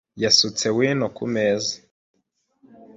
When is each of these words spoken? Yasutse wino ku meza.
Yasutse 0.23 0.65
wino 0.75 1.07
ku 1.15 1.25
meza. 1.33 1.73